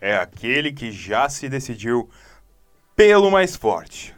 [0.00, 2.08] é aquele que já se decidiu
[2.94, 4.14] pelo mais forte.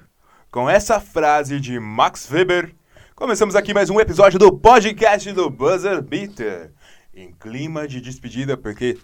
[0.51, 2.75] Com essa frase de Max Weber,
[3.15, 6.73] começamos aqui mais um episódio do podcast do Buzzer Beater.
[7.15, 8.99] Em clima de despedida, porque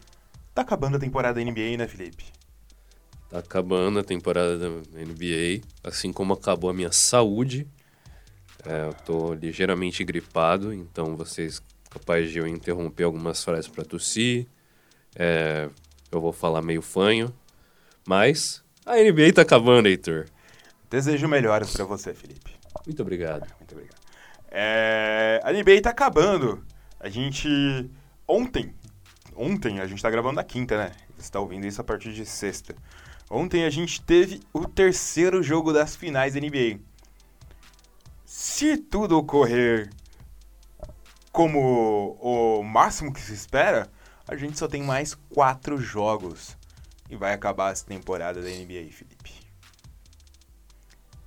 [0.54, 2.24] tá acabando a temporada da NBA, né, Felipe?
[3.30, 7.66] Tá acabando a temporada da NBA, assim como acabou a minha saúde.
[8.62, 14.46] É, eu tô ligeiramente gripado, então vocês capazes de eu interromper algumas frases para tossir.
[15.14, 15.70] É,
[16.10, 17.32] eu vou falar meio fanho.
[18.06, 20.26] Mas a NBA tá acabando, Heitor.
[20.88, 22.52] Desejo melhores para você, Felipe.
[22.86, 23.46] Muito obrigado.
[23.58, 23.96] Muito obrigado.
[24.48, 26.64] É, a NBA tá acabando.
[27.00, 27.48] A gente.
[28.26, 28.74] Ontem.
[29.34, 30.92] Ontem, a gente tá gravando na quinta, né?
[31.18, 32.74] Você tá ouvindo isso a partir de sexta.
[33.28, 36.78] Ontem a gente teve o terceiro jogo das finais da NBA.
[38.24, 39.90] Se tudo ocorrer
[41.32, 43.90] como o máximo que se espera,
[44.28, 46.56] a gente só tem mais quatro jogos.
[47.08, 49.46] E vai acabar essa temporada da NBA, Felipe.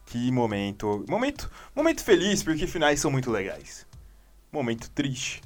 [0.06, 1.06] Que momento.
[1.08, 3.88] Momento, momento feliz, porque finais são muito legais.
[4.52, 5.42] Momento triste,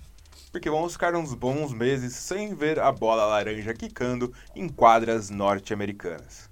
[0.51, 6.49] porque vamos ficar uns bons meses sem ver a bola laranja quicando em quadras norte-americanas.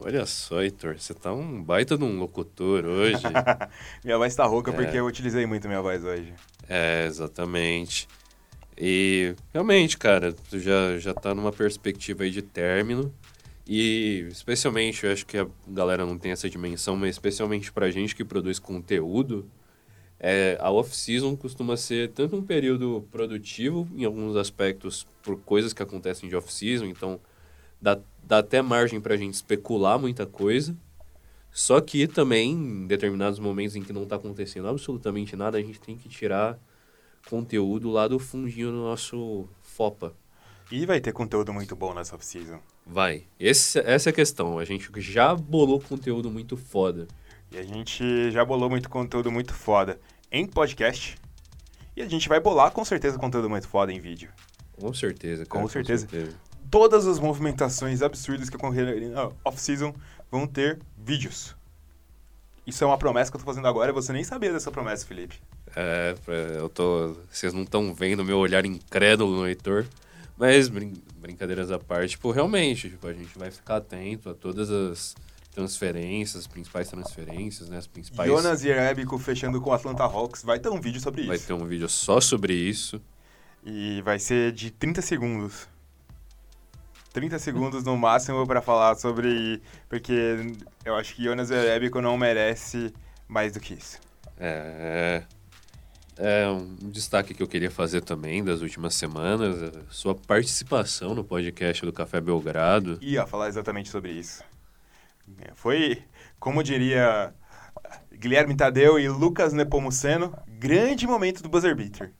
[0.00, 3.22] Olha só, Heitor, você tá um baita de um locutor hoje.
[4.04, 4.74] minha voz tá rouca é.
[4.74, 6.34] porque eu utilizei muito minha voz hoje.
[6.68, 8.08] É, exatamente.
[8.76, 13.12] E realmente, cara, tu já, já tá numa perspectiva aí de término.
[13.66, 18.14] E especialmente, eu acho que a galera não tem essa dimensão, mas especialmente pra gente
[18.14, 19.48] que produz conteúdo,
[20.18, 25.82] é, a off-season costuma ser tanto um período produtivo em alguns aspectos por coisas que
[25.82, 27.18] acontecem de off-season, então
[27.80, 30.76] dá, dá até margem pra gente especular muita coisa.
[31.50, 35.80] Só que também, em determinados momentos em que não está acontecendo absolutamente nada, a gente
[35.80, 36.58] tem que tirar
[37.28, 40.14] conteúdo lá do fundinho do nosso FOPA.
[40.70, 42.58] E vai ter conteúdo muito bom nessa off-season.
[42.86, 43.24] Vai.
[43.38, 44.58] Esse, essa é a questão.
[44.58, 47.06] A gente já bolou conteúdo muito foda.
[47.50, 51.16] E a gente já bolou muito conteúdo muito foda em podcast.
[51.96, 54.30] E a gente vai bolar com certeza conteúdo muito foda em vídeo.
[54.80, 55.62] Com certeza, cara.
[55.62, 56.06] Com certeza.
[56.06, 56.36] Com certeza.
[56.70, 59.94] Todas as movimentações absurdas que ocorreram na off-season
[60.30, 61.54] vão ter vídeos.
[62.66, 65.06] Isso é uma promessa que eu tô fazendo agora e você nem sabia dessa promessa,
[65.06, 65.40] Felipe.
[65.76, 66.14] É,
[66.58, 67.16] eu tô.
[67.30, 69.86] Vocês não estão vendo meu olhar incrédulo no Heitor.
[70.36, 74.70] Mas, brin brincadeiras à parte, tipo, realmente, tipo, a gente vai ficar atento a todas
[74.70, 75.14] as
[75.54, 77.78] transferências, as principais transferências, né?
[77.78, 78.28] As principais.
[78.28, 80.42] Jonas Jerebico fechando com o Atlanta Hawks.
[80.42, 81.46] Vai ter um vídeo sobre vai isso.
[81.46, 83.00] Vai ter um vídeo só sobre isso.
[83.64, 85.66] E vai ser de 30 segundos.
[87.14, 89.62] 30 segundos no máximo para falar sobre.
[89.88, 90.52] Porque
[90.84, 92.92] eu acho que Jonas Jerebico não merece
[93.26, 93.98] mais do que isso.
[94.36, 95.22] É.
[96.16, 101.84] É um destaque que eu queria fazer também das últimas semanas, sua participação no podcast
[101.84, 102.98] do Café Belgrado.
[103.00, 104.42] Ia falar exatamente sobre isso.
[105.40, 106.02] É, foi,
[106.38, 107.34] como diria
[108.12, 112.12] Guilherme Tadeu e Lucas Nepomuceno, grande momento do Buzzer Beater.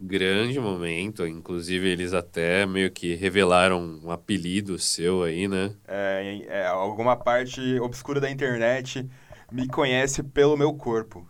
[0.00, 5.72] Grande momento, inclusive eles até meio que revelaram um apelido seu aí, né?
[5.86, 9.08] É, é alguma parte obscura da internet
[9.52, 11.28] me conhece pelo meu corpo.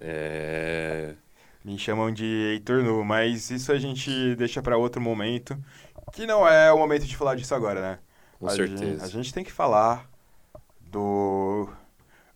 [0.00, 1.14] É.
[1.66, 5.60] Me chamam de Heitor Nu, mas isso a gente deixa para outro momento,
[6.12, 7.98] que não é o momento de falar disso agora, né?
[8.38, 8.86] Com a certeza.
[8.86, 10.08] Gente, a gente tem que falar
[10.80, 11.68] do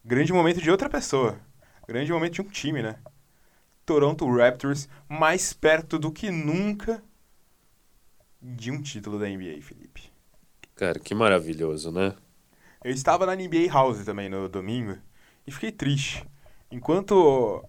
[0.05, 1.39] grande momento de outra pessoa,
[1.87, 2.97] grande momento de um time, né?
[3.87, 7.01] Toronto Raptors mais perto do que nunca
[8.43, 10.11] de um título da NBA, Felipe.
[10.75, 12.17] Cara, que maravilhoso, né?
[12.83, 14.99] Eu estava na NBA House também no domingo
[15.47, 16.27] e fiquei triste.
[16.69, 17.65] Enquanto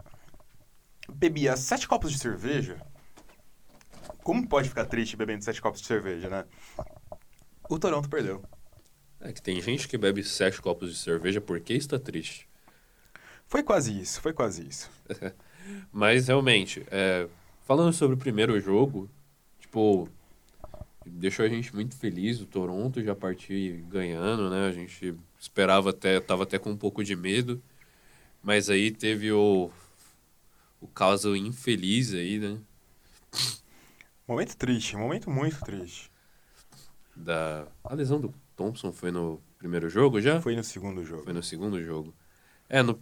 [1.13, 2.81] bebia sete copos de cerveja.
[4.23, 6.45] Como pode ficar triste bebendo sete copos de cerveja, né?
[7.69, 8.43] O Toronto perdeu.
[9.19, 12.47] É que tem gente que bebe sete copos de cerveja porque está triste.
[13.47, 14.89] Foi quase isso, foi quase isso.
[15.91, 17.27] Mas realmente, é,
[17.65, 19.09] falando sobre o primeiro jogo,
[19.59, 20.09] tipo,
[21.05, 22.41] deixou a gente muito feliz.
[22.41, 24.67] O Toronto já partiu ganhando, né?
[24.67, 27.61] A gente esperava até, tava até com um pouco de medo.
[28.41, 29.69] Mas aí teve o
[30.81, 32.57] o caso infeliz aí, né?
[34.27, 36.11] Momento triste, momento muito triste.
[37.15, 37.67] Da...
[37.83, 40.41] A lesão do Thompson foi no primeiro jogo já?
[40.41, 41.23] Foi no segundo jogo.
[41.23, 42.13] Foi no segundo jogo.
[42.67, 42.99] É, no,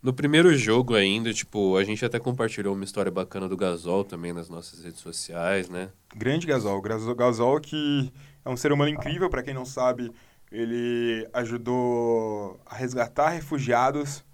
[0.00, 4.32] no primeiro jogo ainda, tipo, a gente até compartilhou uma história bacana do Gasol também
[4.32, 5.90] nas nossas redes sociais, né?
[6.14, 6.80] Grande Gasol.
[6.80, 8.12] Gasol que
[8.44, 10.12] é um ser humano incrível, para quem não sabe,
[10.52, 14.24] ele ajudou a resgatar refugiados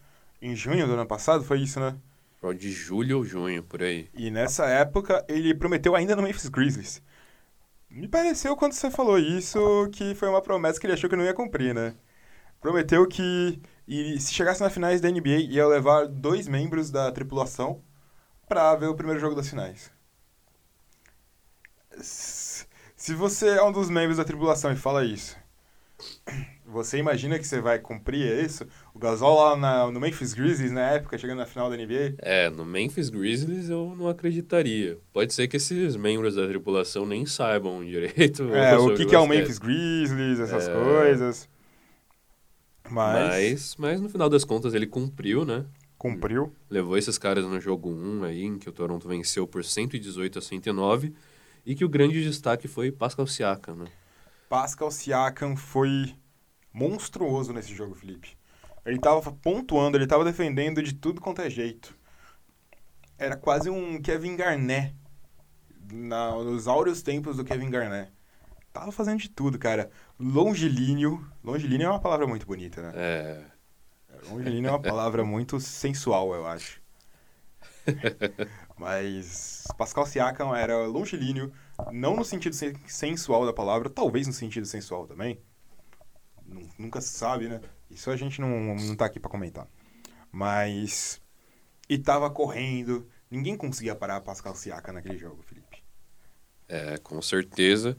[0.42, 1.96] em junho do ano passado, foi isso, né?
[2.52, 4.08] De julho ou junho, por aí.
[4.12, 7.02] E nessa época ele prometeu ainda no Memphis Grizzlies.
[7.88, 11.24] Me pareceu quando você falou isso que foi uma promessa que ele achou que não
[11.24, 11.94] ia cumprir, né?
[12.60, 17.82] Prometeu que e se chegasse na finais da NBA ia levar dois membros da tripulação
[18.48, 19.92] para ver o primeiro jogo das finais.
[22.00, 25.36] Se você é um dos membros da tripulação e fala isso,
[26.74, 28.66] você imagina que você vai cumprir isso?
[28.92, 32.16] O Gasol lá na, no Memphis Grizzlies, na época, chegando na final da NBA?
[32.18, 34.98] É, no Memphis Grizzlies eu não acreditaria.
[35.12, 38.52] Pode ser que esses membros da tripulação nem saibam direito.
[38.52, 40.72] É, o que, que é o Memphis Grizzlies, essas é...
[40.72, 41.48] coisas.
[42.90, 43.28] Mas...
[43.28, 43.76] mas...
[43.78, 45.64] mas no final das contas ele cumpriu, né?
[45.96, 46.52] Cumpriu.
[46.68, 50.42] Levou esses caras no jogo 1 aí, em que o Toronto venceu por 118 a
[50.42, 51.14] 109.
[51.64, 53.86] E que o grande destaque foi Pascal Siakam, né?
[54.48, 56.14] Pascal Siakam foi
[56.74, 58.36] monstruoso nesse jogo, Felipe.
[58.84, 61.96] Ele estava pontuando, ele estava defendendo de tudo quanto é jeito.
[63.16, 64.94] Era quase um Kevin Garnett.
[65.92, 68.12] Na, nos áureos tempos do Kevin Garnett.
[68.72, 69.90] Tava fazendo de tudo, cara.
[70.18, 71.24] Longilíneo.
[71.42, 72.92] Longilíneo é uma palavra muito bonita, né?
[72.94, 73.44] É.
[74.28, 76.82] Longilíneo é uma palavra muito sensual, eu acho.
[78.76, 81.52] Mas Pascal Siakam era longilíneo,
[81.92, 82.56] não no sentido
[82.86, 85.38] sensual da palavra, talvez no sentido sensual também.
[86.78, 87.60] Nunca se sabe, né?
[87.90, 89.68] Isso a gente não, não tá aqui para comentar.
[90.30, 91.20] Mas.
[91.88, 93.06] E tava correndo.
[93.30, 95.82] Ninguém conseguia parar Pascal Siakam naquele jogo, Felipe.
[96.68, 97.96] É, com certeza.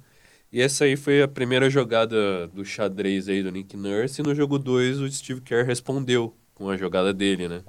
[0.51, 4.21] E essa aí foi a primeira jogada do xadrez aí do Nick Nurse.
[4.21, 7.63] E no jogo 2 o Steve Kerr respondeu com a jogada dele, né?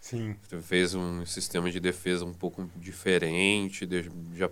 [0.00, 0.34] Sim.
[0.62, 3.88] Fez um sistema de defesa um pouco diferente,
[4.34, 4.50] já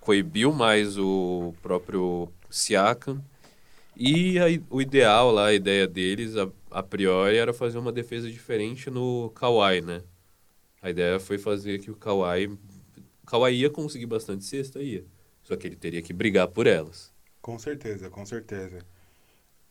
[0.00, 3.24] coibiu mais o próprio Siakam.
[4.00, 8.30] E a, o ideal lá, a ideia deles, a, a, priori, era fazer uma defesa
[8.30, 10.02] diferente no Kawhi, né?
[10.80, 12.58] A ideia foi fazer que o Kawhi...
[13.26, 15.04] Kawhi ia conseguir bastante cesta, ia.
[15.42, 17.12] Só que ele teria que brigar por elas.
[17.42, 18.78] Com certeza, com certeza.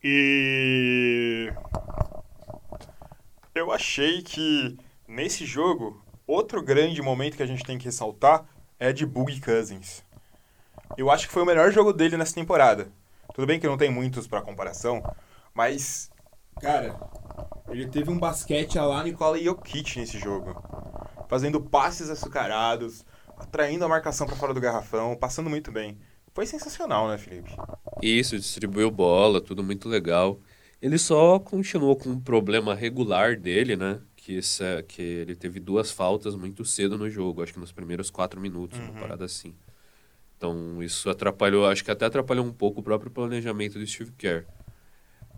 [0.03, 1.51] E...
[3.55, 4.77] Eu achei que
[5.09, 8.45] Nesse jogo, outro grande momento que a gente tem que ressaltar
[8.77, 10.03] é de Boogie Cousins.
[10.95, 12.91] Eu acho que foi o melhor jogo dele nessa temporada.
[13.33, 15.01] Tudo bem que não tem muitos para comparação,
[15.53, 16.09] mas
[16.61, 16.99] cara,
[17.69, 20.61] ele teve um basquete a lá Nikola Jokic nesse jogo,
[21.29, 23.05] fazendo passes açucarados,
[23.37, 25.97] atraindo a marcação para fora do garrafão, passando muito bem.
[26.33, 27.51] Foi sensacional, né, Felipe?
[28.01, 30.39] Isso, distribuiu bola, tudo muito legal.
[30.81, 33.99] Ele só continuou com um problema regular dele, né?
[34.29, 38.11] que, essa, que ele teve duas faltas muito cedo no jogo, acho que nos primeiros
[38.11, 38.91] quatro minutos, uhum.
[38.91, 39.55] uma parada assim.
[40.39, 44.45] Então, isso atrapalhou, acho que até atrapalhou um pouco o próprio planejamento do Steve Kerr.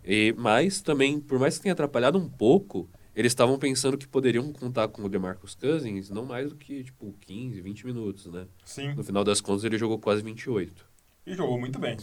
[0.04, 4.52] E, mas também, por mais que tenha atrapalhado um pouco, eles estavam pensando que poderiam
[4.52, 8.46] contar com o DeMarcus Cousins não mais do que, tipo, 15, 20 minutos, né?
[8.64, 8.94] Sim.
[8.94, 10.86] No final das contas, ele jogou quase 28.
[11.26, 11.96] E jogou muito bem.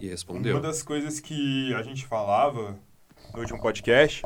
[0.00, 0.54] E respondeu.
[0.54, 2.78] Uma das coisas que a gente falava
[3.34, 4.22] no último podcast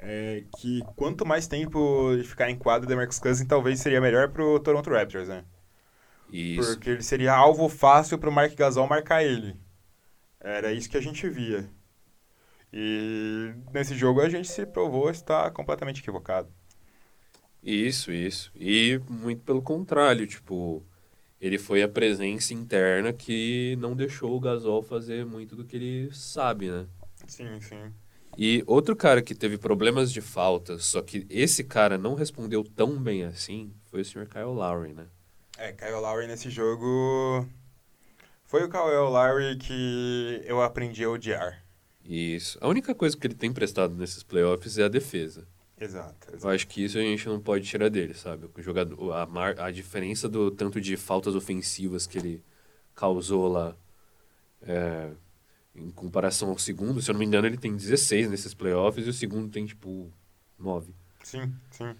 [0.00, 4.60] é que quanto mais tempo de ficar em quadro, DeMarcus Cousins talvez seria melhor pro
[4.60, 5.46] Toronto Raptors, né?
[6.32, 6.74] Isso.
[6.74, 9.56] Porque ele seria alvo fácil pro Mark Gasol marcar ele.
[10.40, 11.68] Era isso que a gente via.
[12.72, 16.48] E nesse jogo a gente se provou estar completamente equivocado.
[17.62, 18.52] Isso, isso.
[18.54, 20.84] E muito pelo contrário, tipo,
[21.40, 26.10] ele foi a presença interna que não deixou o Gasol fazer muito do que ele
[26.12, 26.86] sabe, né?
[27.26, 27.92] Sim, sim.
[28.38, 33.02] E outro cara que teve problemas de falta, só que esse cara não respondeu tão
[33.02, 34.28] bem assim, foi o Sr.
[34.28, 35.06] Kyle Lowry, né?
[35.58, 37.46] É, Kyle Lowry nesse jogo
[38.44, 41.64] foi o Kyle Lowry que eu aprendi a odiar.
[42.04, 42.58] Isso.
[42.60, 45.46] A única coisa que ele tem prestado nesses playoffs é a defesa.
[45.78, 46.46] Exato, exato.
[46.46, 48.48] Eu acho que isso a gente não pode tirar dele, sabe?
[48.54, 52.42] O jogador, a, mar, a diferença do tanto de faltas ofensivas que ele
[52.94, 53.76] causou lá
[54.62, 55.10] é,
[55.74, 59.10] em comparação ao segundo, se eu não me engano, ele tem 16 nesses playoffs e
[59.10, 60.10] o segundo tem, tipo,
[60.58, 60.94] 9.
[61.22, 61.94] Sim, sim.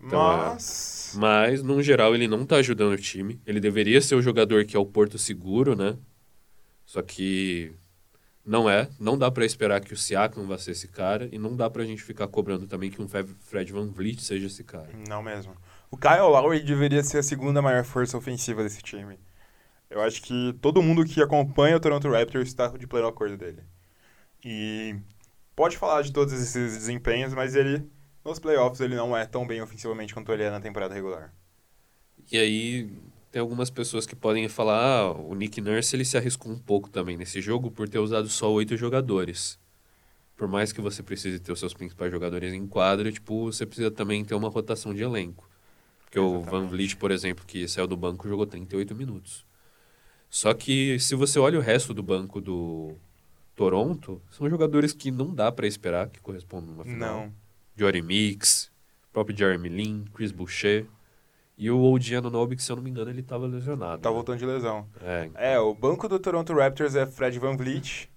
[0.00, 1.12] Então, mas...
[1.14, 3.40] É, mas, no geral, ele não tá ajudando o time.
[3.46, 5.96] Ele deveria ser o jogador que é o porto seguro, né?
[6.84, 7.72] Só que
[8.44, 8.88] não é.
[8.98, 11.28] Não dá para esperar que o Siakam vá ser esse cara.
[11.32, 14.64] E não dá pra gente ficar cobrando também que um Fred Van Vliet seja esse
[14.64, 14.88] cara.
[15.08, 15.54] Não mesmo.
[15.90, 19.18] O Kyle Lowry deveria ser a segunda maior força ofensiva desse time.
[19.90, 23.62] Eu acho que todo mundo que acompanha o Toronto Raptors está de pleno acordo dele.
[24.44, 24.96] E
[25.56, 27.90] pode falar de todos esses desempenhos, mas ele
[28.28, 31.32] nos playoffs ele não é tão bem ofensivamente quanto ele é na temporada regular.
[32.30, 32.92] E aí
[33.30, 36.88] tem algumas pessoas que podem falar, ah, o Nick Nurse ele se arriscou um pouco
[36.88, 39.58] também nesse jogo por ter usado só oito jogadores.
[40.36, 43.90] Por mais que você precise ter os seus principais jogadores em quadro, tipo, você precisa
[43.90, 45.48] também ter uma rotação de elenco.
[46.04, 46.48] Porque Exatamente.
[46.48, 49.44] o Van Vliet, por exemplo, que saiu do banco, jogou 38 minutos.
[50.30, 52.94] Só que se você olha o resto do banco do
[53.56, 57.26] Toronto, são jogadores que não dá pra esperar que correspondam numa final.
[57.26, 57.47] Não.
[57.78, 58.70] Jory Mix,
[59.12, 60.86] próprio Jeremy Lin, Chris Boucher.
[61.56, 64.00] E o OG Anunoby, que se eu não me engano, ele tava lesionado.
[64.00, 64.14] Tá né?
[64.14, 64.86] voltando de lesão.
[65.02, 68.08] É, É, o banco do Toronto Raptors é Fred Van Vliet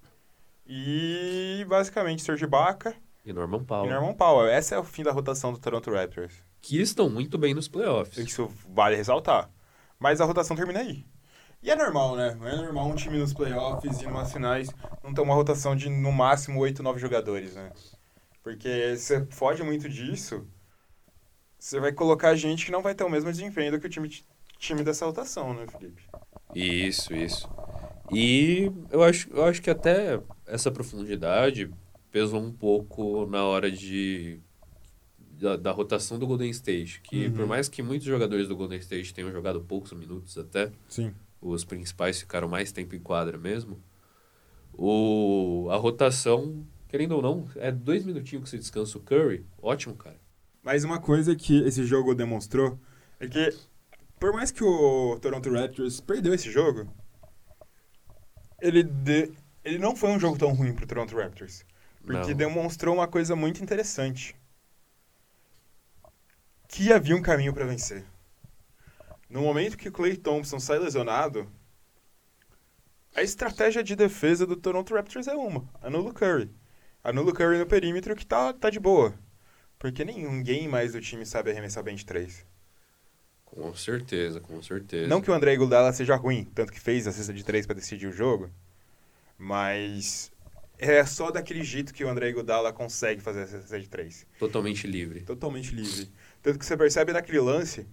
[0.66, 3.92] e basicamente Serge Ibaka e Norman e Powell.
[3.92, 4.48] Norman Powell.
[4.48, 6.34] Esse é o fim da rotação do Toronto Raptors.
[6.62, 8.18] Que estão muito bem nos playoffs.
[8.18, 9.50] Isso vale ressaltar.
[10.00, 11.06] Mas a rotação termina aí.
[11.64, 12.38] E é normal, né?
[12.44, 14.70] É normal um time nos playoffs e numas finais
[15.04, 17.72] não ter uma rotação de no máximo 8, 9 jogadores, né?
[18.44, 20.48] Porque você foge muito disso,
[21.60, 24.10] você vai colocar gente que não vai ter o mesmo desempenho do que o time,
[24.58, 26.02] time dessa rotação, né, Felipe?
[26.56, 27.50] Isso, isso.
[28.12, 31.72] E eu acho, eu acho que até essa profundidade
[32.12, 34.40] pesou um pouco na hora de
[35.18, 37.34] da, da rotação do Golden State, que Uhum.
[37.34, 41.14] por mais que muitos jogadores do Golden State tenham jogado poucos minutos até, Sim.
[41.42, 43.82] os principais ficaram mais tempo em quadra mesmo,
[44.74, 49.96] o, a rotação, querendo ou não, é dois minutinhos que você descansa o Curry, ótimo,
[49.96, 50.20] cara.
[50.62, 52.78] Mas uma coisa que esse jogo demonstrou
[53.18, 53.58] é que,
[54.20, 56.94] por mais que o Toronto Raptors perdeu esse jogo,
[58.62, 59.32] ele, de-
[59.64, 61.64] ele não foi um jogo tão ruim pro Toronto Raptors.
[62.06, 62.34] Porque Não.
[62.38, 64.36] demonstrou uma coisa muito interessante.
[66.68, 68.04] Que havia um caminho para vencer.
[69.30, 71.50] No momento que o Clay Thompson sai lesionado,
[73.16, 76.50] a estratégia de defesa do Toronto Raptors é uma: anula o Curry.
[77.04, 79.14] Anula o Curry no perímetro que tá, tá de boa.
[79.80, 82.46] Porque ninguém mais do time sabe arremessar bem de três.
[83.44, 85.08] Com certeza, com certeza.
[85.08, 87.76] Não que o André Iguodala seja ruim, tanto que fez a cesta de três para
[87.76, 88.50] decidir o jogo,
[89.38, 90.32] mas
[90.78, 94.26] é só daquele jeito que o André Iguodala consegue fazer a cesta de três.
[94.40, 95.22] Totalmente livre.
[95.22, 96.10] Totalmente livre.
[96.42, 97.88] Tanto que você percebe naquele lance,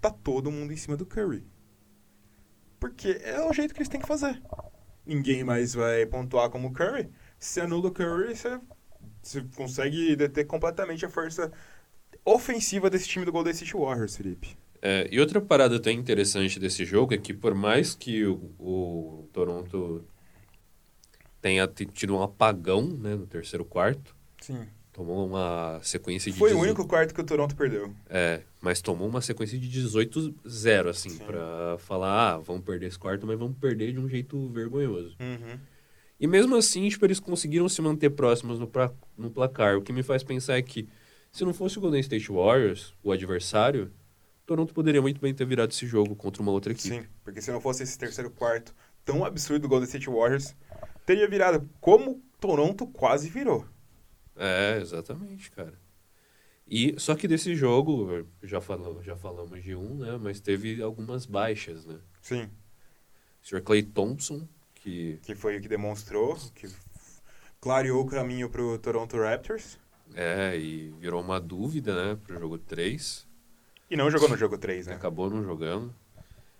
[0.00, 1.44] tá todo mundo em cima do Curry.
[2.78, 4.42] Porque é o jeito que eles têm que fazer.
[5.06, 7.08] Ninguém mais vai pontuar como o Curry.
[7.38, 8.60] Se anula o Curry, você,
[9.22, 11.52] você consegue deter completamente a força
[12.24, 14.56] ofensiva desse time do Golden State Warriors, Felipe.
[14.80, 19.28] É, e outra parada até interessante desse jogo é que por mais que o, o
[19.32, 20.04] Toronto
[21.40, 24.66] tenha tido um apagão né, no terceiro quarto, Sim.
[24.92, 27.92] tomou uma sequência de Foi o 18 único quarto que o Toronto perdeu.
[28.08, 31.24] É, mas tomou uma sequência de 18-0, assim, Sim.
[31.24, 35.16] pra falar, ah, vamos perder esse quarto, mas vamos perder de um jeito vergonhoso.
[35.20, 35.58] Uhum.
[36.20, 39.76] E mesmo assim, tipo, eles conseguiram se manter próximos no, pra, no placar.
[39.76, 40.88] O que me faz pensar é que,
[41.30, 43.92] se não fosse o Golden State Warriors, o adversário,
[44.44, 46.88] Toronto poderia muito bem ter virado esse jogo contra uma outra equipe.
[46.88, 50.54] Sim, porque se não fosse esse terceiro quarto tão absurdo do Golden State Warriors,
[51.06, 53.66] teria virado como Toronto quase virou.
[54.34, 55.78] É, exatamente, cara.
[56.66, 60.18] E só que desse jogo, já falamos, já falamos de um, né?
[60.20, 61.98] Mas teve algumas baixas, né?
[62.20, 62.50] Sim,
[63.42, 63.62] O Sr.
[63.62, 64.46] Clay Thompson,
[64.82, 66.68] que que foi o que demonstrou, que
[67.60, 69.78] clareou o caminho pro Toronto Raptors.
[70.14, 73.26] é e virou uma dúvida, né, pro jogo 3.
[73.90, 74.94] E não jogou no jogo 3, né?
[74.94, 75.94] Acabou não jogando.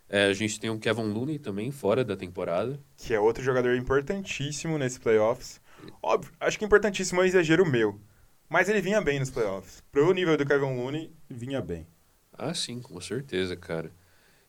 [0.08, 2.80] É, a gente tem o Kevin Looney também fora da temporada.
[2.96, 5.60] Que é outro jogador importantíssimo nesse playoffs.
[6.02, 8.00] Óbvio, acho que importantíssimo é um exagero meu.
[8.48, 9.82] Mas ele vinha bem nos playoffs.
[9.92, 11.86] Pro nível do Kevin Looney, vinha bem.
[12.32, 13.92] Ah, sim, com certeza, cara.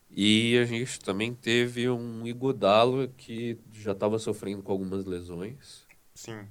[0.10, 5.86] E a gente também teve um Igodalo que já estava sofrendo com algumas lesões.
[6.16, 6.48] Sim.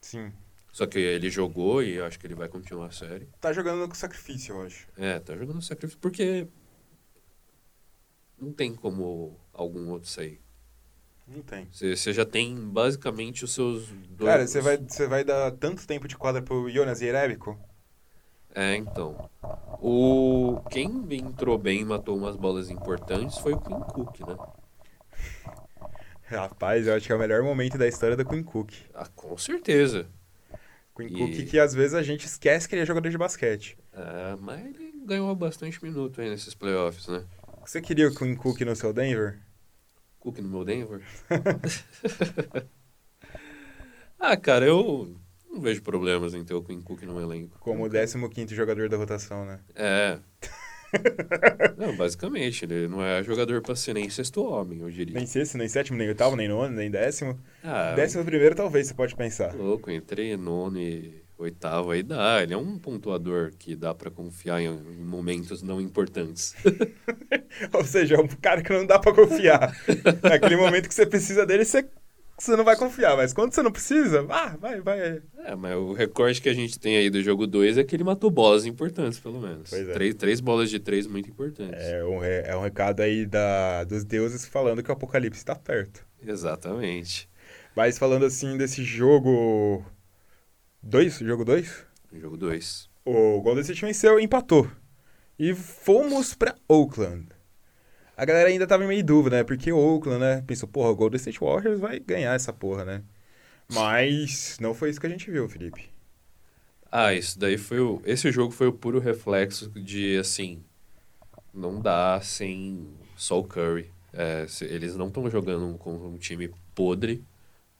[0.00, 0.32] Sim.
[0.72, 3.28] Só que ele jogou e acho que ele vai continuar a série.
[3.40, 4.88] Tá jogando com sacrifício, eu acho.
[4.96, 6.48] É, tá jogando sacrifício porque
[8.36, 10.40] não tem como algum outro sair.
[11.26, 11.68] Não tem.
[11.72, 14.30] Você já tem basicamente os seus dois.
[14.30, 14.78] Cara, você vai,
[15.08, 17.58] vai dar tanto tempo de quadra pro Jonas Jerebico?
[18.54, 19.30] É, então.
[19.86, 24.34] O quem entrou bem e matou umas bolas importantes foi o Quinn Cook, né?
[26.26, 28.72] Rapaz, eu acho que é o melhor momento da história do Quinn Cook.
[28.94, 30.06] Ah, com certeza.
[30.96, 33.76] Quinn E- Cook que às vezes a gente esquece que ele é jogador de basquete.
[33.92, 37.24] É, mas ele ganhou bastante minuto aí nesses playoffs, né?
[37.64, 39.38] Você queria o Quinn Cook no seu Denver?
[40.18, 41.02] Cook no meu Denver.
[44.18, 45.16] ah, cara, eu
[45.54, 47.58] não vejo problemas em ter o Quinn Cook no elenco.
[47.60, 49.60] Como o 15º jogador da rotação, né?
[49.74, 50.18] É.
[51.76, 55.14] Não, basicamente, ele não é jogador pra ser nem sexto homem, eu diria.
[55.14, 57.36] Nem sexto, nem sétimo, nem oitavo, nem nono, nem décimo.
[57.64, 59.52] Ah, Décimo primeiro talvez você pode pensar.
[59.56, 62.40] louco, entre nono e oitavo aí dá.
[62.42, 66.54] Ele é um pontuador que dá pra confiar em, em momentos não importantes.
[67.74, 69.76] Ou seja, é um cara que não dá pra confiar.
[70.22, 71.84] Naquele momento que você precisa dele, você
[72.36, 75.22] você não vai confiar, mas quando você não precisa, ah, vai, vai.
[75.44, 78.04] É, mas o recorde que a gente tem aí do jogo 2 é que ele
[78.04, 79.70] matou bolas importantes, pelo menos.
[79.70, 79.92] Pois é.
[79.92, 81.80] Três, três bolas de três muito importantes.
[81.80, 86.04] É um, é um recado aí da, dos deuses falando que o apocalipse está perto.
[86.26, 87.28] Exatamente.
[87.76, 89.84] Mas falando assim desse jogo.
[90.82, 91.18] Dois?
[91.18, 91.84] Jogo 2?
[92.14, 92.88] Jogo 2.
[93.04, 94.70] O Golden State venceu e empatou.
[95.38, 97.26] E fomos pra Oakland.
[98.16, 99.44] A galera ainda tava meio em dúvida, né?
[99.44, 100.42] Porque o Oakland, né?
[100.42, 103.02] Pensou, porra, o Golden State Warriors vai ganhar essa porra, né?
[103.68, 105.90] Mas não foi isso que a gente viu, Felipe.
[106.90, 108.00] Ah, isso daí foi o.
[108.04, 110.62] Esse jogo foi o puro reflexo de assim.
[111.54, 113.92] Não dá sem só o Curry.
[114.12, 117.24] É, se- eles não estão jogando com um time podre.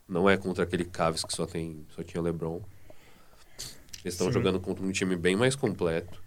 [0.09, 2.63] Não é contra aquele Cavs que só, tem, só tinha LeBron.
[4.05, 6.24] Eles estão jogando contra um time bem mais completo.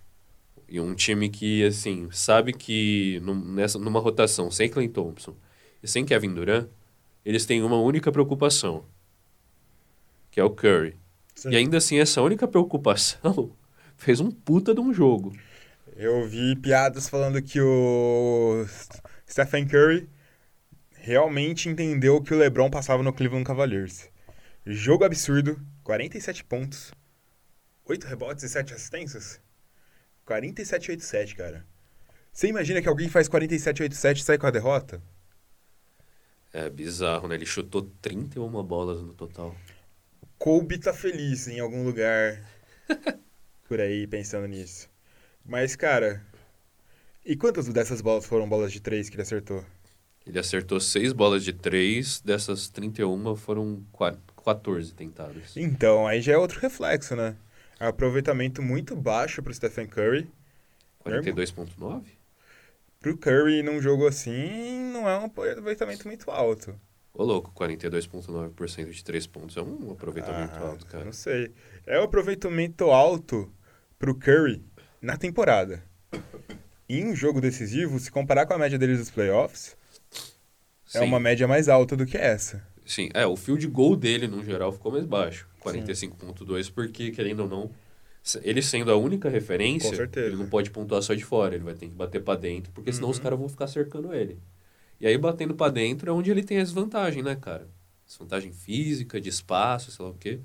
[0.69, 5.36] E um time que, assim, sabe que num- nessa, numa rotação sem Clay Thompson
[5.81, 6.67] e sem Kevin Durant,
[7.25, 8.86] eles têm uma única preocupação,
[10.31, 10.95] que é o Curry.
[11.50, 13.55] E ainda assim, essa única preocupação
[13.97, 15.33] fez um puta de um jogo.
[15.95, 18.65] Eu vi piadas falando que o
[19.29, 20.09] Stephen Curry
[20.95, 24.09] realmente entendeu que o LeBron passava no Cleveland Cavaliers.
[24.65, 26.91] Jogo absurdo, 47 pontos,
[27.86, 29.41] 8 rebotes e 7 assistências.
[30.27, 31.65] 47 8 7, cara.
[32.34, 35.01] Você imagina que alguém faz 47 8 7 e sai com a derrota?
[36.53, 37.36] É bizarro, né?
[37.36, 39.55] Ele chutou 31 bolas no total.
[40.38, 42.43] Kobe tá feliz em algum lugar
[43.69, 44.89] por aí pensando nisso.
[45.46, 46.22] Mas, cara,
[47.25, 49.63] e quantas dessas bolas foram bolas de 3 que ele acertou?
[50.25, 55.55] Ele acertou 6 bolas de 3, dessas 31 foram qua- 14 tentadas.
[55.55, 57.38] Então, aí já é outro reflexo, né?
[57.79, 60.29] É aproveitamento muito baixo pro Stephen Curry.
[61.05, 62.03] 42,9?
[63.00, 66.75] Pro Curry num jogo assim, não é um aproveitamento muito alto.
[67.13, 71.05] Ô louco, 42,9% de 3 pontos é um aproveitamento Ah, alto, cara.
[71.05, 71.51] Não sei.
[71.86, 73.51] É um aproveitamento alto
[73.97, 74.63] pro Curry
[75.01, 75.84] na temporada.
[76.89, 79.75] Em um jogo decisivo, se comparar com a média deles dos playoffs,
[80.93, 81.06] é Sim.
[81.06, 82.65] uma média mais alta do que essa.
[82.86, 85.47] Sim, é, o field goal dele, no geral, ficou mais baixo.
[85.73, 87.71] 45.2, porque, querendo ou não,
[88.43, 90.27] ele sendo a única referência, certeza.
[90.27, 92.91] ele não pode pontuar só de fora, ele vai ter que bater pra dentro, porque
[92.91, 93.23] senão os Uhum.
[93.23, 94.38] caras vão ficar cercando ele.
[94.99, 97.67] E aí, batendo pra dentro é onde ele tem a desvantagem, né, cara?
[98.06, 100.39] Desvantagem física, de espaço, sei lá o quê.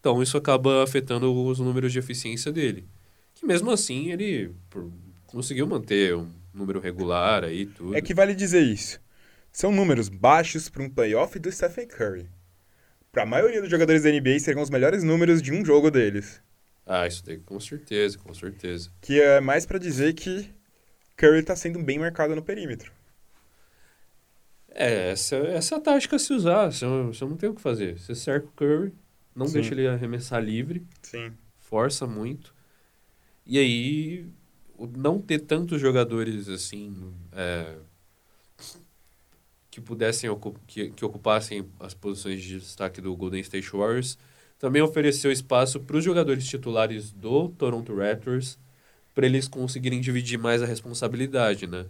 [0.00, 2.84] Então, isso acaba afetando os números de eficiência dele.
[3.34, 4.50] Que mesmo assim, ele
[5.26, 7.96] conseguiu manter um número regular aí, tudo.
[7.96, 9.00] É que vale dizer isso.
[9.52, 12.26] São números baixos para um playoff do Stephen Curry.
[13.12, 16.40] Para a maioria dos jogadores da NBA, seriam os melhores números de um jogo deles.
[16.86, 18.90] Ah, isso daí, com certeza, com certeza.
[19.02, 20.50] Que é mais para dizer que
[21.14, 22.90] Curry tá sendo bem marcado no perímetro.
[24.70, 26.72] É, essa, essa é a tática a se usar.
[26.72, 27.98] Você, não- você não tem o que fazer.
[27.98, 28.94] Você cerca o Curry,
[29.36, 29.52] não Sim.
[29.60, 31.32] deixa ele arremessar livre, Sim.
[31.58, 32.54] força muito.
[33.44, 34.26] E aí,
[34.96, 37.76] não ter tantos jogadores assim é,
[39.72, 40.30] que pudessem
[40.66, 44.18] que, que ocupassem as posições de destaque do Golden State Warriors
[44.58, 48.58] também ofereceu espaço para os jogadores titulares do Toronto Raptors
[49.14, 51.86] para eles conseguirem dividir mais a responsabilidade, né?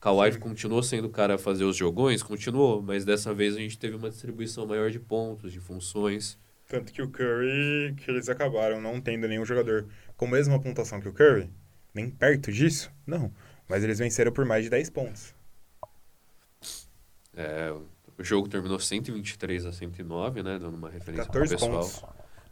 [0.00, 0.40] Kawhi Sim.
[0.40, 3.94] continuou sendo o cara a fazer os jogões, continuou, mas dessa vez a gente teve
[3.94, 6.38] uma distribuição maior de pontos, de funções.
[6.66, 10.98] Tanto que o Curry, que eles acabaram não tendo nenhum jogador com a mesma pontuação
[10.98, 11.50] que o Curry,
[11.94, 13.30] nem perto disso, não.
[13.68, 15.41] Mas eles venceram por mais de 10 pontos.
[17.36, 17.72] É,
[18.18, 20.58] o jogo terminou 123 a 109, né?
[20.58, 21.80] Dando uma referência pro 14 pessoal.
[21.80, 22.04] pontos.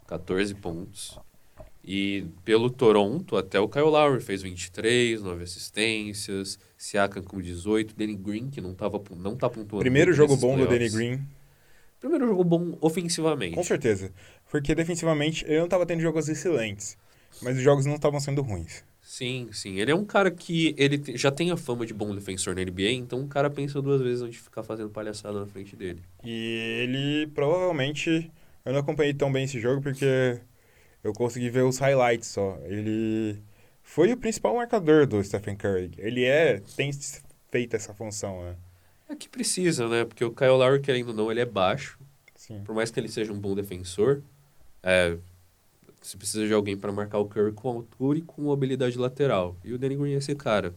[0.07, 1.19] 14 pontos.
[1.83, 6.59] E pelo Toronto, até o Kyle Lowry fez 23, 9 assistências.
[6.77, 7.95] Siakam com 18.
[7.95, 9.79] Danny Green, que não, tava, não tá pontuando.
[9.81, 10.93] Primeiro jogo bom do Danny playoffs.
[10.95, 11.27] Green,
[11.99, 13.55] Primeiro jogo bom ofensivamente.
[13.55, 14.11] com certeza.
[14.49, 16.97] Porque defensivamente ele não estava tendo jogos excelentes.
[17.41, 18.83] Mas os jogos não estavam sendo ruins.
[19.11, 19.77] Sim, sim.
[19.77, 22.91] Ele é um cara que ele já tem a fama de bom defensor na NBA,
[22.91, 26.01] então o cara pensa duas vezes antes de ficar fazendo palhaçada na frente dele.
[26.23, 28.31] E ele provavelmente.
[28.63, 30.39] Eu não acompanhei tão bem esse jogo porque
[31.03, 32.57] eu consegui ver os highlights só.
[32.63, 33.37] Ele
[33.83, 35.91] foi o principal marcador do Stephen Curry.
[35.97, 36.61] Ele é.
[36.77, 36.89] tem
[37.51, 38.55] feito essa função, né?
[39.09, 40.05] É que precisa, né?
[40.05, 41.99] Porque o Kyle Lowry, querendo ou não, ele é baixo.
[42.33, 42.63] Sim.
[42.63, 44.23] Por mais que ele seja um bom defensor,
[44.81, 45.17] é,
[46.01, 49.55] você precisa de alguém para marcar o Curry com altura e com habilidade lateral.
[49.63, 50.73] E o Danny Green é esse cara.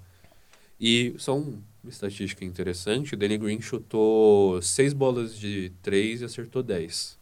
[0.79, 6.25] E só um- uma estatística interessante, o Danny Green chutou 6 bolas de 3 e
[6.25, 7.19] acertou 10.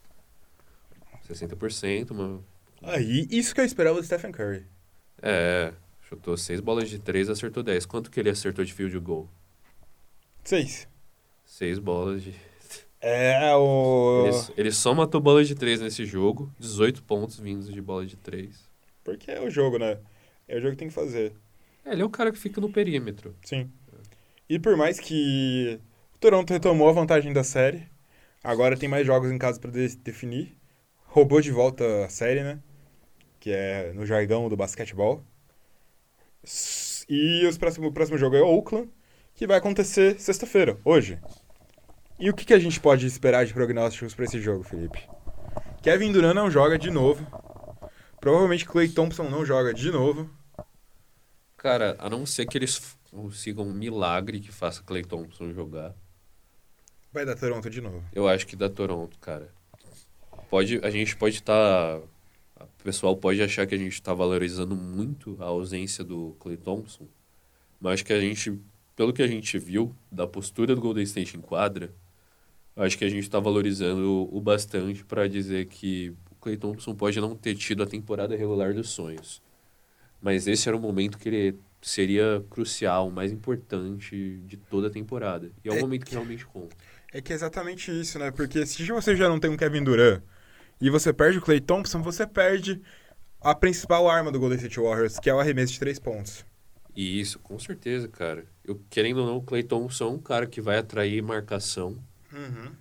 [1.29, 2.43] 60%, uma...
[2.83, 4.67] Aí, isso que eu esperava do Stephen Curry.
[5.21, 5.73] É,
[6.09, 7.87] chutou 6 bolas de 3 e acertou 10.
[7.87, 9.29] Quanto que ele acertou de field goal?
[10.45, 10.89] Seis.
[11.45, 12.35] 6 bolas de...
[13.05, 14.27] É o.
[14.29, 18.17] Ele, ele só matou bola de 3 nesse jogo, 18 pontos vindos de bola de
[18.17, 18.71] 3.
[19.03, 19.99] Porque é o jogo, né?
[20.47, 21.33] É o jogo que tem que fazer.
[21.85, 23.35] É, ele é o cara que fica no perímetro.
[23.45, 23.69] Sim.
[24.49, 25.81] E por mais que
[26.15, 27.89] o Toronto retomou a vantagem da série,
[28.45, 30.57] agora tem mais jogos em casa para de definir.
[31.07, 32.61] Roubou de volta a série, né?
[33.41, 35.25] Que é no jargão do basquetebol.
[37.09, 38.89] E os próximo, o próximo jogo é Oakland,
[39.35, 41.19] que vai acontecer sexta-feira, hoje.
[42.23, 45.09] E o que, que a gente pode esperar de prognósticos para esse jogo, Felipe?
[45.83, 47.27] Kevin Durant não joga de novo.
[48.21, 50.31] Provavelmente Clay Thompson não joga de novo.
[51.57, 55.97] Cara, a não ser que eles consigam um milagre que faça Clay Thompson jogar.
[57.13, 58.05] Vai dar Toronto de novo.
[58.13, 59.53] Eu acho que dá Toronto, cara.
[60.49, 61.99] Pode, a gente pode estar.
[62.55, 66.57] Tá, o pessoal pode achar que a gente está valorizando muito a ausência do Clay
[66.57, 67.09] Thompson.
[67.81, 68.61] Mas acho que a gente,
[68.95, 71.93] pelo que a gente viu da postura do Golden State em quadra,
[72.77, 77.21] acho que a gente está valorizando o bastante para dizer que o Clay Thompson pode
[77.21, 79.43] não ter tido a temporada regular dos sonhos.
[80.21, 85.51] Mas esse era o momento que ele seria crucial, mais importante de toda a temporada.
[85.65, 86.77] E é o é momento que realmente conta.
[87.13, 88.31] É que é exatamente isso, né?
[88.31, 90.23] Porque se você já não tem um Kevin Durant
[90.81, 92.81] e você perde o Clay Thompson, você perde
[93.41, 96.47] a principal arma do Golden State Warriors, que é o arremesso de três pontos.
[96.95, 98.47] E isso, com certeza, cara.
[98.65, 101.99] Eu, querendo ou não, o Clay Thompson é um cara que vai atrair marcação.
[102.33, 102.73] Uhum.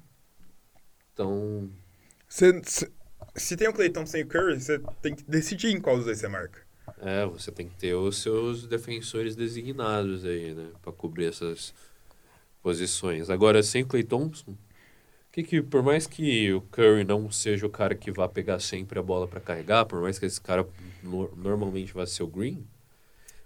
[1.13, 1.69] Então.
[2.27, 2.91] Cê, cê,
[3.35, 6.05] se tem o Clay Thompson e o Curry, você tem que decidir em qual dos
[6.05, 6.61] dois você marca.
[6.99, 10.69] É, você tem que ter os seus defensores designados aí, né?
[10.81, 11.73] Pra cobrir essas
[12.61, 13.29] posições.
[13.29, 14.55] Agora, sem Clay Thompson,
[15.31, 18.99] que, que por mais que o Curry não seja o cara que vá pegar sempre
[18.99, 20.67] a bola para carregar, por mais que esse cara
[21.01, 22.65] no, normalmente vá ser o Green,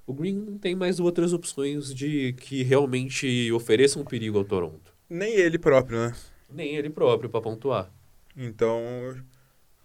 [0.08, 4.95] o Green não tem mais outras opções de que realmente ofereçam perigo ao Toronto.
[5.10, 6.16] Nem ele próprio, né?
[6.50, 7.92] Nem ele próprio para pontuar.
[8.36, 8.82] Então,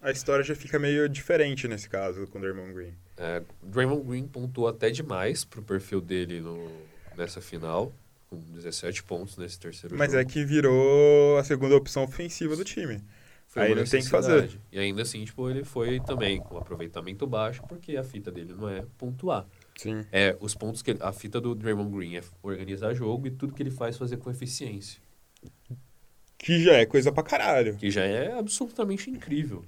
[0.01, 2.93] a história já fica meio diferente nesse caso com o Draymond Green.
[3.17, 6.69] É, Draymond Green pontuou até demais pro perfil dele no,
[7.15, 7.93] nessa final,
[8.29, 10.21] com 17 pontos nesse terceiro Mas jogo.
[10.21, 13.01] é que virou a segunda opção ofensiva do time.
[13.47, 14.49] Foi Aí não tem que fazer.
[14.71, 18.69] E ainda assim, tipo, ele foi também com aproveitamento baixo, porque a fita dele não
[18.69, 19.45] é pontuar.
[19.75, 20.05] Sim.
[20.09, 23.53] É, os pontos que ele, a fita do Draymond Green é organizar jogo e tudo
[23.53, 25.01] que ele faz fazer com eficiência.
[26.37, 27.77] Que já é coisa pra caralho.
[27.77, 29.63] Que já é absolutamente incrível.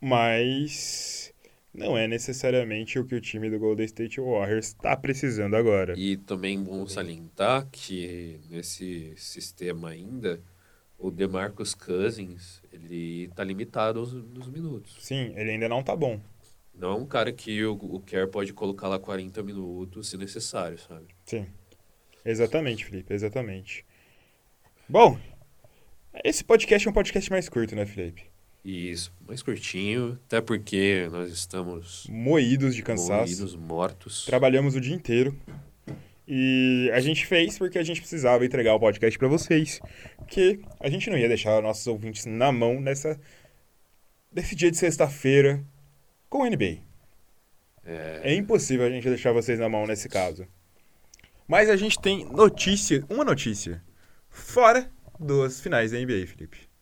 [0.00, 1.32] Mas
[1.74, 5.94] não é necessariamente o que o time do Golden State Warriors está precisando agora.
[5.98, 10.40] E também bom salientar que nesse sistema ainda,
[10.98, 14.96] o DeMarcus Cousins, ele está limitado aos, nos minutos.
[15.00, 16.20] Sim, ele ainda não está bom.
[16.74, 20.78] Não é um cara que o, o Kerr pode colocar lá 40 minutos se necessário,
[20.78, 21.06] sabe?
[21.26, 21.46] Sim.
[22.24, 23.84] Exatamente, Felipe, exatamente.
[24.88, 25.18] Bom,
[26.24, 28.24] esse podcast é um podcast mais curto, né, Felipe?
[28.64, 34.24] Isso, mais curtinho, até porque nós estamos moídos de cansaço, moídos, mortos.
[34.24, 35.36] Trabalhamos o dia inteiro.
[36.26, 39.80] E a gente fez porque a gente precisava entregar o podcast para vocês,
[40.16, 43.18] porque a gente não ia deixar nossos ouvintes na mão nessa
[44.30, 45.64] desse dia de sexta-feira
[46.28, 46.78] com o NBA.
[47.84, 48.20] É...
[48.24, 50.46] é impossível a gente deixar vocês na mão nesse caso.
[51.46, 53.82] Mas a gente tem notícia, uma notícia
[54.32, 54.90] fora
[55.20, 56.72] dos finais da NBA, Felipe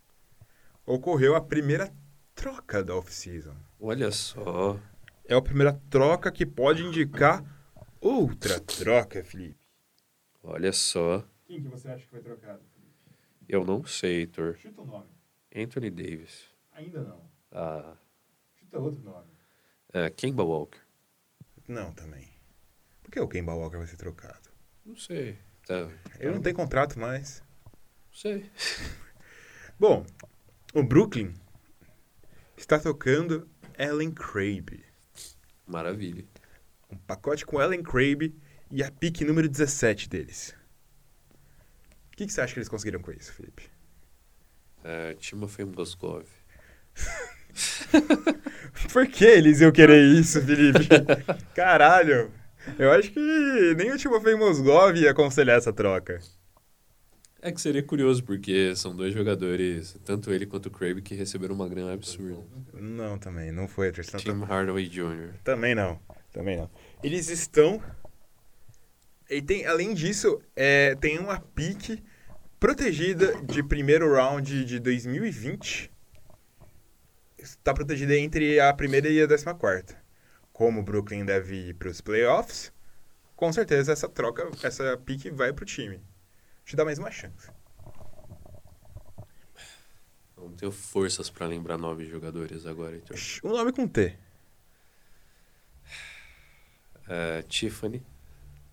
[0.91, 1.93] ocorreu a primeira
[2.35, 3.55] troca da off-season.
[3.79, 4.79] Olha só.
[5.25, 7.45] É a primeira troca que pode indicar
[8.01, 9.69] outra troca, Felipe.
[10.43, 11.25] Olha só.
[11.47, 12.97] Quem que você acha que foi trocado, Felipe?
[13.49, 14.57] Eu não sei, Heitor.
[14.57, 15.07] Chuta o nome.
[15.55, 16.49] Anthony Davis.
[16.73, 17.21] Ainda não.
[17.53, 17.97] Ah.
[18.57, 19.31] Chuta outro nome.
[19.93, 20.81] É, Kemba Walker.
[21.69, 22.29] Não, também.
[23.03, 24.51] Por que o Kemba Walker vai ser trocado?
[24.85, 25.39] Não sei.
[25.67, 25.89] Tá.
[26.19, 27.43] Ele não tem contrato mais.
[27.65, 28.51] Não sei.
[29.79, 30.05] Bom,
[30.75, 31.35] o Brooklyn
[32.57, 34.85] está tocando Ellen Crabe.
[35.67, 36.25] Maravilha.
[36.91, 38.35] Um pacote com Ellen Crabe
[38.71, 40.55] e a pique número 17 deles.
[42.13, 43.71] O que, que você acha que eles conseguiram com isso, Felipe?
[44.85, 46.27] É, Timofey Moscov.
[48.93, 50.89] Por que eles iam querer isso, Felipe?
[51.55, 52.33] Caralho!
[52.79, 56.21] Eu acho que nem o Timofey Mosgov ia aconselhar essa troca.
[57.43, 61.55] É que seria curioso, porque são dois jogadores, tanto ele quanto o Craig, que receberam
[61.55, 62.43] uma grana absurda.
[62.75, 64.19] Não, também, não foi a Tristan.
[64.19, 65.35] Tim Hardaway Jr.
[65.43, 65.99] Também não,
[66.33, 66.71] também não.
[67.03, 67.83] Eles estão...
[69.31, 72.03] E tem, além disso, é, tem uma pique
[72.59, 75.91] protegida de primeiro round de 2020.
[77.39, 80.00] Está protegida entre a primeira e a décima quarta.
[80.61, 82.71] Como o Brooklyn deve ir para os playoffs,
[83.35, 85.99] com certeza essa troca, essa pique vai para o time
[86.67, 87.51] te dá mais uma chance.
[90.37, 93.17] Não tenho forças pra lembrar nove jogadores agora, Heitor.
[93.43, 94.15] Um nome com T.
[97.09, 98.05] É, Tiffany.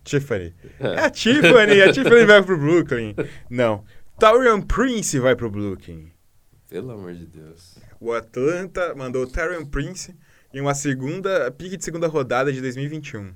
[0.04, 0.54] Tiffany.
[0.78, 3.14] É a Tiffany, a Tiffany vai pro Brooklyn.
[3.48, 3.82] Não.
[4.18, 6.12] Taurian Prince vai pro Brooklyn.
[6.68, 7.78] Pelo amor de Deus.
[7.98, 10.14] O Atlanta mandou Taurian Prince
[10.52, 13.34] em uma segunda pique de segunda rodada de 2021.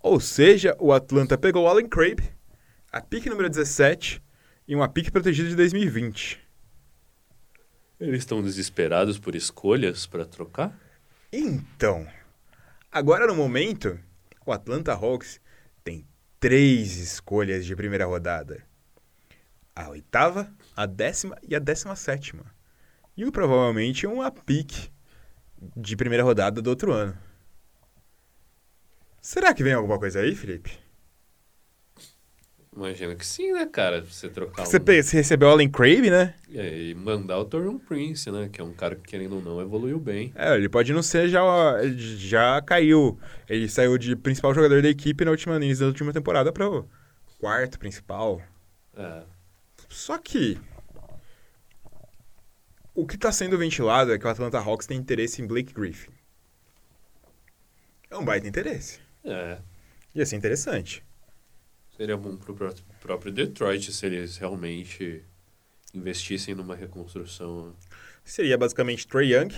[0.00, 2.20] Ou seja, o Atlanta pegou o Allen Crabb,
[2.90, 4.22] a pique número 17,
[4.66, 6.40] e uma pique protegida de 2020.
[8.00, 10.78] Eles estão desesperados por escolhas pra trocar?
[11.32, 12.06] Então,
[12.92, 13.98] agora no momento,
[14.46, 15.40] o Atlanta Hawks
[15.82, 16.06] tem
[16.38, 18.62] três escolhas de primeira rodada.
[19.74, 22.44] A oitava, a décima e a décima sétima.
[23.16, 24.90] E provavelmente uma pique
[25.76, 27.16] de primeira rodada do outro ano.
[29.20, 30.78] Será que vem alguma coisa aí, Felipe?
[32.78, 34.02] Imagino que sim, né, cara?
[34.02, 35.02] Você trocar Você, um...
[35.02, 36.34] você recebeu o Allen Crave, né?
[36.54, 38.48] É, e mandar o Torian Prince, né?
[38.52, 40.32] Que é um cara que, querendo ou não, evoluiu bem.
[40.36, 41.42] É, ele pode não ser já.
[41.96, 43.18] Já caiu.
[43.48, 46.88] Ele saiu de principal jogador da equipe na última, da última temporada para o
[47.40, 48.40] quarto principal.
[48.96, 49.22] É.
[49.88, 50.56] Só que.
[52.98, 56.10] O que está sendo ventilado é que o Atlanta Hawks tem interesse em Blake Griffin.
[58.10, 58.98] É um baita interesse.
[59.24, 59.60] É.
[60.16, 61.04] Ia ser interessante.
[61.96, 65.22] Seria bom pro pró- próprio Detroit se eles realmente
[65.94, 67.72] investissem numa reconstrução.
[68.24, 69.54] Seria basicamente Trey Young,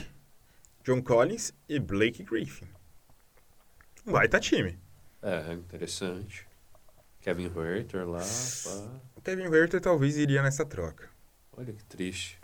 [0.85, 2.67] John Collins e Blake Griffin.
[4.07, 4.79] Um baita time.
[5.23, 6.47] É, interessante.
[7.23, 9.01] Kevin Herter lá, pá.
[9.17, 11.09] O Kevin Werther talvez iria nessa troca.
[11.57, 12.39] Olha que triste.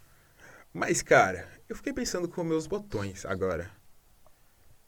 [0.76, 3.70] Mas, cara, eu fiquei pensando com meus botões agora.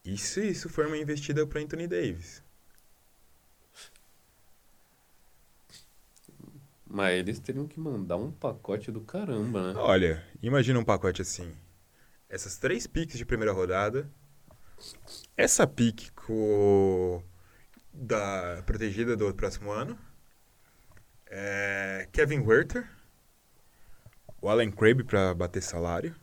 [0.05, 2.43] E se isso for uma investida para Anthony Davis?
[6.87, 9.81] Mas eles teriam que mandar um pacote do caramba, né?
[9.81, 11.57] Olha, imagina um pacote assim.
[12.29, 14.11] Essas três piques de primeira rodada.
[15.39, 17.23] Essa pique com
[17.95, 19.99] da protegida do próximo ano.
[21.31, 22.98] é, Kevin Werther.
[24.41, 26.15] O Allen Crabb para bater salário.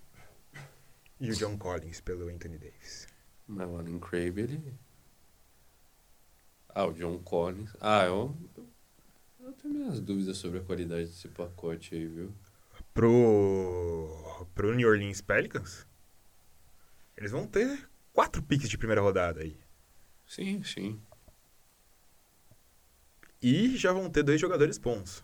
[1.20, 3.08] E o John Collins pelo Anthony Davis.
[3.48, 4.74] Mas o Allen Crabbe, ele...
[6.70, 7.76] Ah, o John Collins.
[7.80, 8.36] Ah, eu...
[9.40, 12.34] Eu tenho minhas dúvidas sobre a qualidade desse pacote aí, viu?
[12.94, 15.86] Pro, pro New Orleans Pelicans,
[17.16, 19.56] eles vão ter quatro piques de primeira rodada aí.
[20.26, 21.00] Sim, sim.
[23.42, 25.24] E já vão ter dois jogadores bons.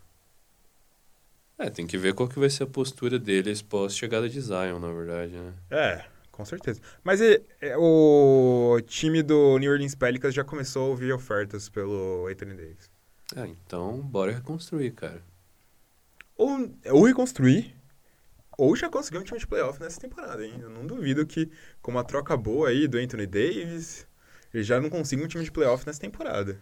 [1.61, 4.91] É, tem que ver qual que vai ser a postura deles pós-chegada de Zion, na
[4.91, 5.53] verdade, né?
[5.69, 6.81] É, com certeza.
[7.03, 12.25] Mas é- é, o time do New Orleans Pelicans já começou a ouvir ofertas pelo
[12.27, 12.89] Anthony Davis.
[13.35, 15.21] Ah, então bora reconstruir, cara.
[16.35, 17.75] Ou, ou reconstruir,
[18.57, 20.55] ou já conseguir um time de playoff nessa temporada, hein?
[20.59, 21.47] Eu não duvido que,
[21.79, 24.07] com uma troca boa aí do Anthony Davis,
[24.51, 26.59] ele já não consiga um time de playoff nessa temporada.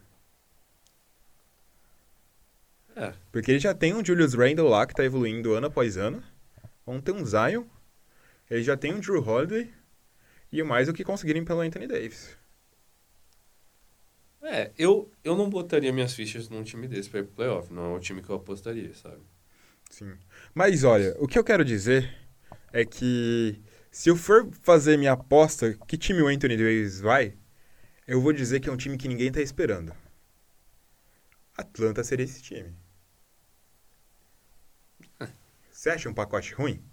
[2.99, 6.21] É, Porque ele já tem um Julius Randle lá que tá evoluindo ano após ano.
[6.85, 7.63] Vão ter um Zion.
[8.49, 9.71] Ele já tem um Drew Holiday.
[10.51, 12.35] E mais o que conseguirem pelo Anthony Davis.
[14.43, 17.71] é eu, eu não botaria minhas fichas num time desse pra ir pro playoff.
[17.71, 19.21] Não é o time que eu apostaria, sabe?
[19.89, 20.17] Sim.
[20.53, 22.13] Mas olha, o que eu quero dizer
[22.73, 27.37] é que se eu for fazer minha aposta, que time o Anthony Davis vai,
[28.05, 29.93] eu vou dizer que é um time que ninguém tá esperando.
[31.55, 32.73] Atlanta seria esse time.
[35.79, 36.83] Você acha um pacote ruim?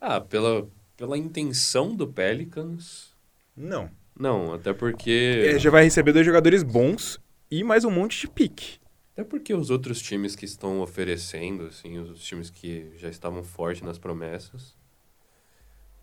[0.00, 3.14] Ah, pela, pela intenção do Pelicans...
[3.56, 3.88] Não.
[4.18, 5.08] Não, até porque...
[5.10, 8.80] Ele já vai receber dois jogadores bons e mais um monte de pique.
[9.12, 13.82] Até porque os outros times que estão oferecendo, assim, os times que já estavam fortes
[13.82, 14.74] nas promessas,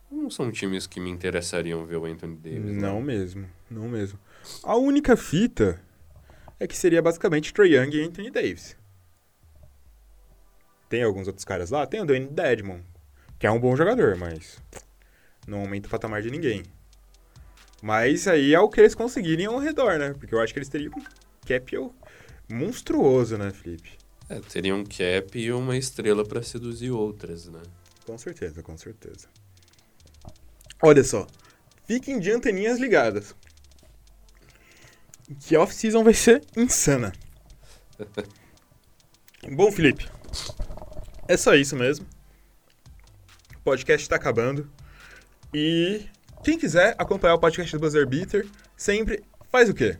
[0.10, 2.78] não são times que me interessariam ver o Anthony Davis.
[2.78, 2.82] né?
[2.82, 4.18] Não mesmo, não mesmo.
[4.64, 5.82] A única fita
[6.58, 8.82] é que seria basicamente Trae Young e Anthony Davis.
[10.94, 11.88] Tem alguns outros caras lá?
[11.88, 12.80] Tem o Dwayne Dedmon,
[13.40, 14.60] que é um bom jogador, mas
[15.48, 16.62] não aumenta o patamar de ninguém.
[17.82, 20.14] Mas aí é o que eles conseguirem ao redor, né?
[20.14, 21.04] Porque eu acho que eles teriam um
[21.48, 21.92] cap
[22.48, 23.98] monstruoso, né, Felipe?
[24.30, 27.64] É, teria um cap e uma estrela pra seduzir outras, né?
[28.06, 29.28] Com certeza, com certeza.
[30.80, 31.26] Olha só,
[31.88, 33.34] fiquem de anteninhas ligadas.
[35.40, 37.12] Que off-season vai ser insana.
[39.52, 40.08] Bom, Felipe,
[41.28, 42.06] é só isso mesmo.
[43.58, 44.70] O podcast tá acabando.
[45.54, 46.06] E
[46.44, 49.98] quem quiser acompanhar o podcast do Buzzer Beater, sempre faz o quê?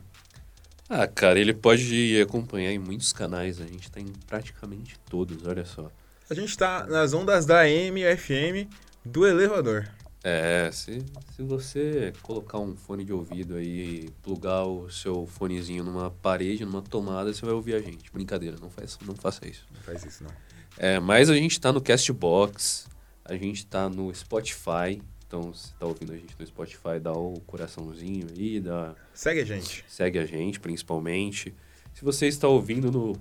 [0.90, 5.66] Ah, cara, ele pode acompanhar em muitos canais, a gente tá em praticamente todos, olha
[5.66, 5.90] só.
[6.30, 8.70] A gente tá nas ondas da AM e FM
[9.06, 9.90] do elevador.
[10.24, 11.04] É, se,
[11.36, 16.82] se você colocar um fone de ouvido aí, plugar o seu fonezinho numa parede, numa
[16.82, 18.12] tomada, você vai ouvir a gente.
[18.12, 19.66] Brincadeira, não, faz, não faça isso.
[19.74, 20.32] Não faz isso, não.
[20.78, 22.88] É, mas a gente tá no Castbox,
[23.24, 25.02] a gente tá no Spotify.
[25.28, 28.94] Então, se tá ouvindo a gente no Spotify, dá o coraçãozinho aí, dá...
[29.14, 29.84] Segue a gente.
[29.88, 31.54] Segue a gente, principalmente.
[31.94, 33.20] Se você está ouvindo no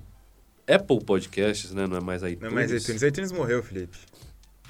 [0.67, 1.87] Apple Podcasts, né?
[1.87, 2.41] Não é mais iTunes.
[2.41, 3.03] Não é mais iTunes.
[3.03, 3.99] iTunes morreu, Felipe.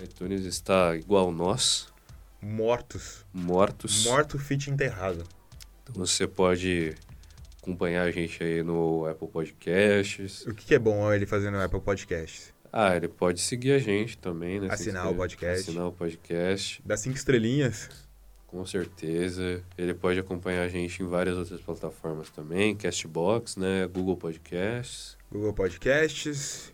[0.03, 1.89] iTunes está igual nós.
[2.41, 3.25] Mortos.
[3.33, 4.05] Mortos.
[4.05, 5.25] Morto, fit enterrado.
[5.83, 6.95] Então você pode
[7.61, 10.47] acompanhar a gente aí no Apple Podcasts.
[10.47, 12.53] O que, que é bom ele fazer no Apple Podcasts?
[12.73, 14.69] Ah, ele pode seguir a gente também, né?
[14.71, 15.61] Assinar o podcast.
[15.69, 16.83] Assinar o podcast.
[16.85, 17.89] Dar cinco estrelinhas.
[18.47, 19.63] Com certeza.
[19.77, 22.75] Ele pode acompanhar a gente em várias outras plataformas também.
[22.77, 23.87] Castbox, né?
[23.87, 25.17] Google Podcasts.
[25.31, 26.73] Google Podcasts.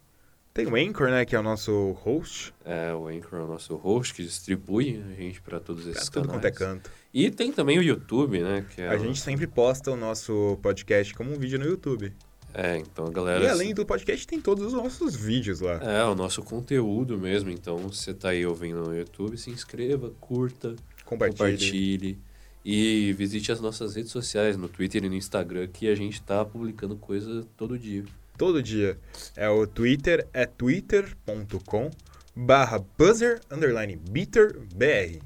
[0.55, 1.25] Tem o Anchor, né?
[1.25, 2.53] Que é o nosso host.
[2.65, 6.21] É, o Anchor é o nosso host que distribui a gente para todos esses pra
[6.23, 6.43] tudo canais.
[6.43, 6.91] quanto é canto.
[7.15, 8.67] E tem também o YouTube, né?
[8.75, 12.13] Que é A o- gente sempre posta o nosso podcast como um vídeo no YouTube.
[12.55, 13.45] É, então a galera...
[13.45, 15.75] E além do podcast, tem todos os nossos vídeos lá.
[15.83, 17.51] É, o nosso conteúdo mesmo.
[17.51, 21.39] Então, se você tá aí ouvindo no YouTube, se inscreva, curta, Compartilhe.
[21.39, 22.19] compartilhe.
[22.65, 26.45] E visite as nossas redes sociais, no Twitter e no Instagram, que a gente tá
[26.45, 28.05] publicando coisa todo dia.
[28.37, 28.99] Todo dia.
[29.37, 31.91] É o Twitter, é twitter.com
[32.37, 35.19] barra buzzer underline beater br.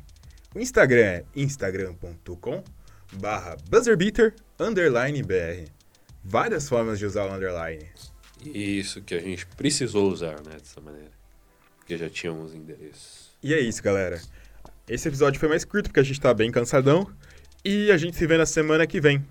[0.54, 2.62] O Instagram é instagram.com
[3.14, 5.81] barra buzzerbeater underline br.
[6.24, 7.86] Várias formas de usar o underline.
[8.44, 11.10] Isso que a gente precisou usar, né, dessa maneira.
[11.78, 13.30] Porque já tínhamos endereços.
[13.42, 14.20] E é isso, galera.
[14.88, 17.08] Esse episódio foi mais curto porque a gente tá bem cansadão.
[17.64, 19.24] E a gente se vê na semana que vem.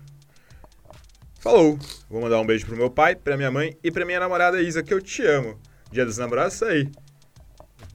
[1.40, 1.78] Falou!
[2.08, 4.82] Vou mandar um beijo pro meu pai, pra minha mãe e pra minha namorada Isa,
[4.82, 5.58] que eu te amo.
[5.90, 6.90] Dia dos namorados, isso aí.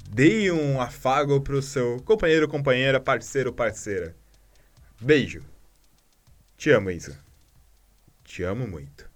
[0.09, 4.15] Dê um afago pro seu companheiro, companheira, parceiro, parceira.
[4.99, 5.43] Beijo.
[6.57, 7.26] Te amo, Isa.
[8.27, 9.06] Te amo muito.